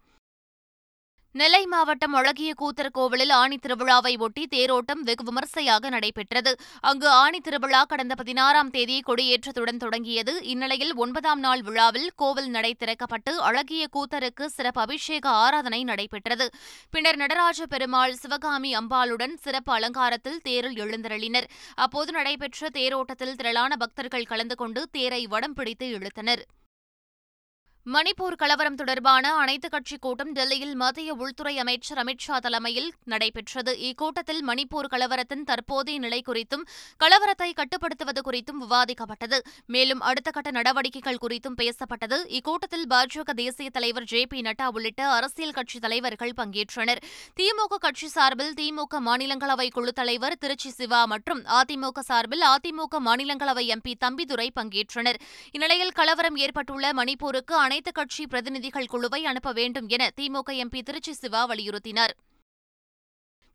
நெல்லை 1.33 1.65
மாவட்டம் 1.65 2.13
அழகிய 2.13 2.53
கூத்தர் 2.61 2.89
கோவிலில் 2.91 3.29
ஆணி 3.29 3.55
திருவிழாவை 3.55 4.17
ஒட்டி 4.17 4.47
தேரோட்டம் 4.51 5.01
வெகு 5.03 5.23
விமர்சையாக 5.23 5.89
நடைபெற்றது. 5.89 6.57
அங்கு 6.81 7.09
ஆணி 7.09 7.39
திருவிழா 7.39 7.83
கடந்த 7.83 8.15
பதினாறாம் 8.15 8.69
தேதி 8.69 9.01
கொடியேற்றத்துடன் 9.07 9.77
தொடங்கியது. 9.77 10.43
இந்நிலையில் 10.43 10.95
ஒன்பதாம் 10.95 11.39
நாள் 11.39 11.61
விழாவில் 11.61 12.11
கோவில் 12.15 12.50
நடை 12.50 12.75
திறக்கப்பட்டு 12.79 13.33
அழகிய 13.38 13.88
கூத்தருக்கு 13.93 14.45
சிறப்பு 14.45 14.81
அபிஷேக 14.81 15.29
ஆராதனை 15.29 15.83
நடைபெற்றது. 15.83 16.50
பின்னர் 16.89 17.15
நடராஜ 17.15 17.65
பெருமாள் 17.65 18.13
சிவகாமி 18.13 18.75
அம்பாளுடன் 18.75 19.35
சிறப்பு 19.35 19.73
அலங்காரத்தில் 19.73 20.41
தேரில் 20.41 20.77
எழுந்தருளினர். 20.77 21.50
அப்போது 21.75 22.11
நடைபெற்ற 22.11 22.69
தேரோட்டத்தில் 22.73 23.35
திரளான 23.35 23.75
பக்தர்கள் 23.75 24.23
கலந்து 24.23 24.55
கொண்டு 24.55 24.88
தேரை 24.91 25.27
வடம் 25.27 25.53
பிடித்து 25.53 25.88
இழுத்தனர். 25.97 26.43
மணிப்பூர் 27.89 28.35
கலவரம் 28.35 28.75
தொடர்பான 28.75 29.35
அனைத்துக் 29.35 29.71
கட்சி 29.71 29.97
கூட்டம் 29.97 30.31
டெல்லியில் 30.31 30.75
மத்திய 30.75 31.13
உள்துறை 31.13 31.59
அமைச்சர் 31.59 31.97
அமித்ஷா 31.97 32.38
தலைமையில் 32.38 32.93
நடைபெற்றது. 33.03 33.77
இக்கூட்டத்தில் 33.81 34.41
மணிப்பூர் 34.47 34.85
கலவரத்தின் 34.91 35.43
தற்போதைய 35.45 36.00
நிலை 36.00 36.23
குறித்தும் 36.25 36.61
கலவரத்தை 37.00 37.53
கட்டுப்படுத்துவது 37.53 38.21
குறித்தும் 38.21 38.63
விவாதிக்கப்பட்டது. 38.69 39.39
மேலும் 39.65 40.00
அடுத்த 40.00 40.31
கட்ட 40.31 40.51
நடவடிக்கைகள் 40.51 41.17
குறித்தும் 41.21 41.57
பேசப்பட்டது. 41.61 42.17
இக்கூட்டத்தில் 42.27 42.85
பாஜக 42.89 43.29
தேசிய 43.29 43.69
தலைவர் 43.69 44.03
ஜே 44.03 44.25
பி 44.25 44.41
நட்டா 44.41 44.67
உள்ளிட்ட 44.73 45.07
அரசியல் 45.07 45.51
கட்சித் 45.51 45.81
தலைவர்கள் 45.81 46.33
பங்கேற்றனர். 46.38 46.97
திமுக 47.39 47.75
கட்சி 47.79 48.07
சார்பில் 48.07 48.53
திமுக 48.53 49.00
மாநிலங்களவை 49.05 49.69
குழு 49.71 49.93
தலைவர் 49.93 50.38
திருச்சி 50.38 50.69
சிவா 50.69 51.05
மற்றும் 51.05 51.43
அதிமுக 51.45 52.00
சார்பில் 52.00 52.41
அதிமுக 52.41 52.97
மாநிலங்களவை 53.05 53.75
எம்பி 53.75 53.93
தம்பிதுரை 54.05 54.50
பங்கேற்றனர். 54.59 55.15
இந்நிலையில் 55.51 55.91
கலவரம் 55.91 56.35
ஏற்பட்டுள்ள 56.35 56.91
மணிப்பூருக்கு 56.91 57.69
அனைத்து 57.71 57.91
கட்சி 57.91 58.23
பிரதிநிதிகள் 58.27 58.89
குழுவை 58.93 59.25
அனுப்ப 59.25 59.49
வேண்டும் 59.51 59.87
என 59.87 60.03
திமுக 60.17 60.49
எம்பி 60.63 60.79
திருச்சி 60.81 61.13
சிவா 61.13 61.41
வலியுறுத்தினார். 61.49 62.13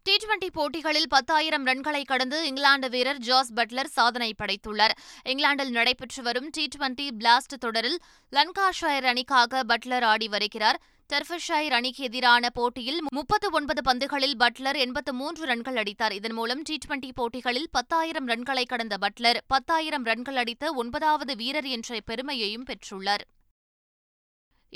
டி 0.02 0.14
டுவெண்டி 0.22 0.48
போட்டிகளில் 0.52 1.08
பத்தாயிரம் 1.08 1.66
ரன்களை 1.66 2.04
கடந்து 2.04 2.38
இங்கிலாந்து 2.46 2.88
வீரர் 2.90 3.18
ஜாஸ் 3.18 3.52
பட்லர் 3.52 3.92
சாதனை 3.96 4.34
படைத்துள்ளார். 4.38 4.94
இங்கிலாந்தில் 5.24 5.70
நடைபெற்று 5.70 6.22
வரும் 6.22 6.48
டி 6.50 6.68
டுவெண்டி 6.74 7.06
பிளாஸ்ட் 7.18 7.56
தொடரில் 7.60 7.98
லன்காஷயர் 8.32 9.08
அணிக்காக 9.12 9.62
பட்லர் 9.68 10.06
ஆடி 10.12 10.28
வருகிறார். 10.28 10.80
டெர்ஃபஷைர் 11.12 11.76
அணிக்கு 11.78 12.04
எதிரான 12.04 12.50
போட்டியில் 12.50 13.00
முப்பத்து 13.12 13.50
ஒன்பது 13.52 13.82
பந்துகளில் 13.88 14.36
பட்லர் 14.38 14.78
எண்பத்து 14.86 15.14
மூன்று 15.14 15.44
ரன்கள் 15.46 15.76
அடித்தார். 15.76 16.12
இதன் 16.12 16.32
மூலம் 16.32 16.62
டி 16.62 16.78
டுவெண்டி 16.84 17.12
போட்டிகளில் 17.14 17.70
பத்தாயிரம் 17.70 18.28
ரன்களை 18.28 18.66
கடந்த 18.66 18.96
பட்லர் 19.04 19.40
பத்தாயிரம் 19.46 20.04
ரன்கள் 20.04 20.36
அடித்த 20.36 20.72
ஒன்பதாவது 20.72 21.34
வீரர் 21.36 21.70
என்ற 21.76 22.00
பெருமையையும் 22.04 22.68
பெற்றுள்ளார். 22.70 23.26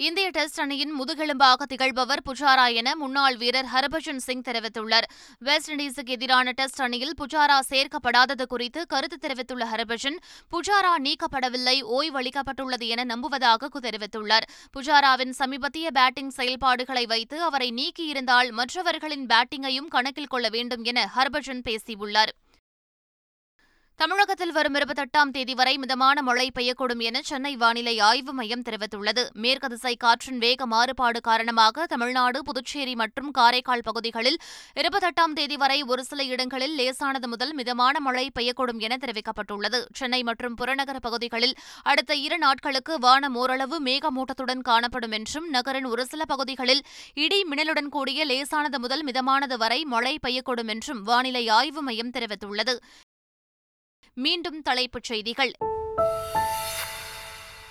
இந்திய 0.06 0.30
டெஸ்ட் 0.30 0.60
அணியின் 0.60 0.92
முதுகெலும்பாக 1.00 1.66
திகழ்பவர் 1.68 2.22
புஜாரா 2.28 2.72
என 2.72 2.96
முன்னாள் 2.96 3.36
வீரர் 3.36 3.66
ஹர்பஜன் 3.72 4.20
சிங் 4.26 4.42
தெரிவித்துள்ளார். 4.42 5.06
வெஸ்ட் 5.38 5.70
இண்டீஸுக்கு 5.70 6.06
எதிரான 6.06 6.52
டெஸ்ட் 6.52 6.82
அணியில் 6.82 7.12
புஜாரா 7.20 7.58
சேர்க்கப்படாதது 7.70 8.46
குறித்து 8.46 8.86
கருத்து 8.86 9.18
தெரிவித்துள்ள 9.18 9.64
ஹர்பஜன் 9.64 10.18
புஜாரா 10.52 10.92
நீக்கப்படவில்லை 11.06 11.76
ஓய்வளிக்கப்பட்டுள்ளது 11.98 12.86
என 12.86 13.04
நம்புவதாக 13.04 13.80
தெரிவித்துள்ளார். 13.80 14.46
புஜாராவின் 14.76 15.34
சமீபத்திய 15.40 15.90
பேட்டிங் 15.90 16.30
செயல்பாடுகளை 16.30 17.06
வைத்து 17.06 17.42
அவரை 17.42 17.70
நீக்கியிருந்தால் 17.70 18.50
மற்றவர்களின் 18.50 19.26
பேட்டிங்கையும் 19.26 19.92
கணக்கில் 19.96 20.32
கொள்ள 20.34 20.48
வேண்டும் 20.48 20.84
என 20.84 21.10
ஹர்பஜன் 21.16 21.62
பேசியுள்ளார். 21.62 22.34
தமிழகத்தில் 24.00 24.52
வரும் 24.56 24.76
இருபத்தெட்டாம் 24.78 25.32
தேதி 25.32 25.54
வரை 25.54 25.72
மிதமான 25.80 26.18
மழை 26.26 26.44
பெய்யக்கூடும் 26.58 27.00
என 27.08 27.20
சென்னை 27.30 27.50
வானிலை 27.62 27.92
ஆய்வு 28.06 28.32
மையம் 28.38 28.62
தெரிவித்துள்ளது. 28.68 29.22
மேற்கு 29.42 29.68
திசை 29.72 29.92
காற்றின் 30.04 30.38
வேக 30.44 30.66
மாறுபாடு 30.72 31.20
காரணமாக 31.26 31.84
தமிழ்நாடு 31.92 32.38
புதுச்சேரி 32.42 32.94
மற்றும் 33.00 33.28
காரைக்கால் 33.38 33.84
பகுதிகளில் 33.88 34.38
இருபத்தெட்டாம் 34.82 35.34
தேதி 35.38 35.58
வரை 35.62 35.78
ஒரு 35.82 36.04
சில 36.10 36.24
இடங்களில் 36.32 36.74
லேசானது 36.78 37.28
முதல் 37.28 37.52
மிதமான 37.60 38.00
மழை 38.06 38.24
பெய்யக்கூடும் 38.38 38.80
என 38.86 38.98
தெரிவிக்கப்பட்டுள்ளது. 39.04 39.80
சென்னை 40.00 40.22
மற்றும் 40.30 40.56
புறநகர 40.60 40.96
பகுதிகளில் 41.08 41.54
அடுத்த 41.82 42.18
இரு 42.26 42.38
நாட்களுக்கு 42.38 42.98
வானம் 42.98 43.36
ஓரளவு 43.42 43.78
மேகமூட்டத்துடன் 43.90 44.66
காணப்படும் 44.70 45.16
என்றும் 45.20 45.50
நகரின் 45.58 45.90
ஒரு 45.92 46.06
சில 46.06 46.24
பகுதிகளில் 46.24 46.82
இடி 47.26 47.42
மின்னலுடன் 47.52 47.92
கூடிய 47.98 48.24
லேசானது 48.32 48.80
முதல் 48.80 49.06
மிதமானது 49.10 49.58
வரை 49.64 49.80
மழை 49.94 50.16
பெய்யக்கூடும் 50.26 50.72
என்றும் 50.76 51.02
வானிலை 51.02 51.46
ஆய்வு 51.60 51.82
மையம் 51.82 52.16
தெரிவித்துள்ளது. 52.18 52.76
மீண்டும் 54.14 54.62
தலைப்புச் 54.62 55.02
செய்திகள். 55.02 55.52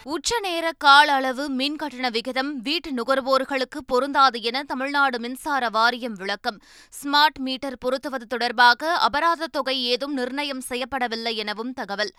உச்ச 0.03 0.39
நேர 0.39 0.71
கால 0.77 1.13
அளவு 1.13 1.49
மின் 1.49 1.75
கட்டண 1.75 2.09
விகிதம் 2.09 2.61
வீட்டு 2.61 2.91
நுகர்வோர்களுக்கு 2.91 3.79
பொருந்தாது 3.85 4.41
என 4.41 4.63
தமிழ்நாடு 4.63 5.19
மின்சார 5.19 5.69
வாரியம் 5.69 6.13
விளக்கம். 6.13 6.59
ஸ்மார்ட் 7.03 7.39
மீட்டர் 7.39 7.77
பொருத்துவது 7.77 8.27
தொடர்பாக 8.27 8.93
அபராத 8.93 9.47
தொகை 9.47 9.83
ஏதும் 9.83 10.13
நிர்ணயம் 10.13 10.61
செய்யப்படவில்லை 10.69 11.35
எனவும் 11.35 11.73
தகவல். 11.73 12.13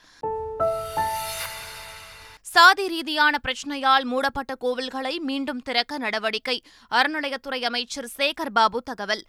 சாதி 2.41 2.89
ரீதியான 2.89 3.39
பிரச்சினையால் 3.39 4.05
மூடப்பட்ட 4.05 4.55
கோவில்களை 4.61 5.19
மீண்டும் 5.19 5.63
திறக்க 5.63 5.99
நடவடிக்கை. 5.99 6.63
அறநிலையத்துறை 6.91 7.65
அமைச்சர் 7.65 8.11
சேகர் 8.17 8.51
பாபு 8.53 8.83
தகவல். 8.83 9.25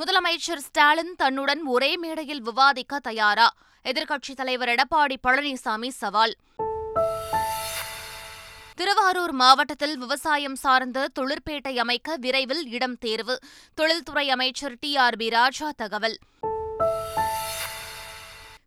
முதலமைச்சர் 0.00 0.56
ஸ்டாலின் 0.56 1.14
தன்னுடன் 1.16 1.64
ஒரே 1.64 1.96
மேடையில் 1.96 2.42
விவாதிக்க 2.42 2.98
தயாரா? 2.98 3.54
எதிர்க்கட்சித் 3.84 4.36
தலைவர் 4.36 4.68
எடப்பாடி 4.68 5.16
பழனிசாமி 5.22 5.88
சவால். 5.88 6.34
திருவாரூர் 8.74 9.32
மாவட்டத்தில் 9.32 9.98
விவசாயம் 9.98 10.54
சார்ந்த 10.54 11.08
தொழிற்பேட்டை 11.08 11.78
அமைக்க 11.78 12.16
விரைவில் 12.16 12.70
இடம் 12.70 12.98
தேர்வு. 12.98 13.38
தொழில்துறை 13.74 14.30
அமைச்சர் 14.30 14.76
டி 14.80 14.96
ஆர் 14.96 15.16
பி 15.16 15.28
ராஜா 15.28 15.70
தகவல். 15.76 16.18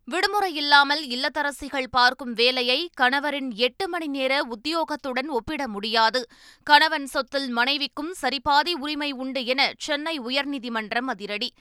விடுமுறை 0.08 0.54
இல்லாமல் 0.54 1.06
இல்லத்தரசிகள் 1.06 1.86
பார்க்கும் 1.90 2.32
வேலையை 2.32 2.90
கணவரின் 3.00 3.54
எட்டு 3.54 3.88
மணி 3.88 4.06
நேர 4.06 4.42
உத்தியோகத்துடன் 4.42 5.28
ஒப்பிட 5.28 5.68
முடியாது. 5.68 6.26
கணவன் 6.62 7.06
சொத்தில் 7.06 7.48
மனைவிக்கும் 7.48 8.14
சரிபாதி 8.22 8.72
உரிமை 8.72 9.12
உண்டு 9.12 9.44
என 9.44 9.72
சென்னை 9.78 10.20
உயர்நீதிமன்றம் 10.20 11.06
அதிரடி. 11.06 11.54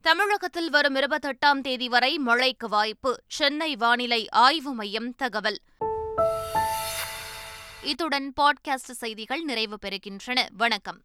தமிழகத்தில் 0.00 0.70
வரும் 0.70 0.94
இருபத்தெட்டாம் 0.94 1.60
தேதி 1.60 1.88
வரை 1.88 2.18
மழைக்கு 2.18 2.68
வாய்ப்பு. 2.68 3.22
சென்னை 3.28 3.76
வானிலை 3.76 4.28
ஆய்வு 4.28 4.74
மையம் 4.74 5.14
தகவல். 5.14 5.60
இத்துடன் 7.82 8.32
பாட்காஸ்ட் 8.40 8.94
செய்திகள் 8.94 9.42
நிறைவு 9.42 9.78
பெறுகின்றன. 9.86 10.46
வணக்கம். 10.56 11.02